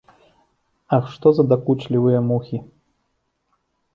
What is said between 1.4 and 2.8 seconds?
дакучлівыя мухі!